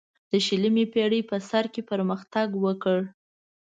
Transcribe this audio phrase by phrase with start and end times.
[0.31, 2.99] د شلمې پیړۍ په سر کې پرمختګ وکړ.